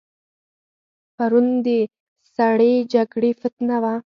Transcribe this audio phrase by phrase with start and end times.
[1.15, 1.67] پرون د
[2.35, 3.95] سړې جګړې فتنه وه.